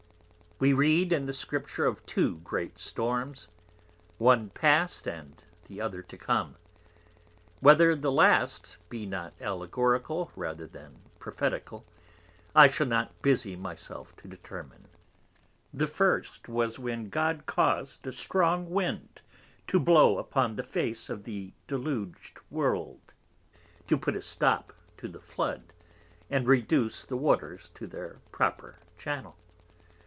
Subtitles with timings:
[0.59, 3.47] We read in the Scripture of Two Great Storms;
[4.19, 6.55] One past, and the Other to come.
[7.61, 11.87] Whether the last be not Allegorical rather than Prophetical,
[12.53, 14.87] I shall not busie my self to determine.
[15.73, 19.23] The First was when God caused a strong Wind
[19.65, 23.13] to blow upon the Face of the Delug'd World;
[23.87, 25.73] to put a stop to the Flood,
[26.29, 29.35] and reduce the Waters to their proper Channel.